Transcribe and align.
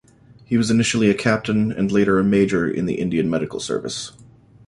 He 0.45 0.57
was 0.57 0.71
initially 0.71 1.11
a 1.11 1.13
Captain, 1.13 1.71
and 1.71 1.91
later 1.91 2.17
a 2.17 2.23
Major, 2.23 2.67
in 2.67 2.87
the 2.87 2.95
Indian 2.95 3.29
Medical 3.29 3.59
Service. 3.59 4.13